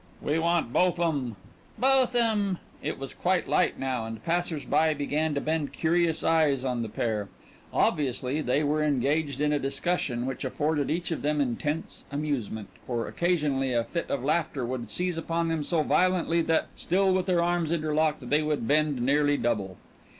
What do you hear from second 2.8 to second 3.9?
It was quite light